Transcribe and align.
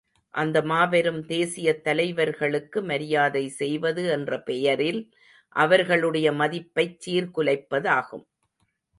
அந்த 0.33 0.61
மாபெரும் 0.61 1.19
தேசியத் 1.23 1.81
தலைவர்களுக்கு 1.81 2.79
மரியாதை 2.83 3.43
செய்வது 3.49 4.03
என்ற 4.07 4.39
பெயரில் 4.41 5.01
அவர்களுடைய 5.55 6.31
மதிப்பைச் 6.31 6.97
சீர்குலைப்பதாகும். 7.05 8.25